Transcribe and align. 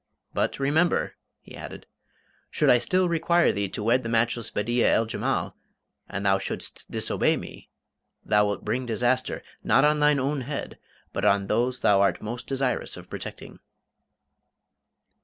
But, 0.33 0.59
remember," 0.59 1.13
he 1.41 1.55
added: 1.55 1.85
"should 2.49 2.71
I 2.71 2.79
still 2.79 3.07
require 3.07 3.51
thee 3.51 3.69
to 3.69 3.83
wed 3.83 4.01
the 4.01 4.09
matchless 4.09 4.49
Bedeea 4.49 4.89
el 4.95 5.05
Jemal, 5.05 5.53
and 6.09 6.25
thou 6.25 6.39
shouldst 6.39 6.89
disobey 6.89 7.37
me, 7.37 7.69
thou 8.25 8.47
wilt 8.47 8.65
bring 8.65 8.87
disaster, 8.87 9.43
not 9.63 9.85
on 9.85 9.99
thine 9.99 10.19
own 10.19 10.41
head, 10.41 10.79
but 11.13 11.23
on 11.23 11.45
those 11.45 11.81
thou 11.81 12.01
art 12.01 12.19
most 12.19 12.47
desirous 12.47 12.97
of 12.97 13.11
protecting." 13.11 13.59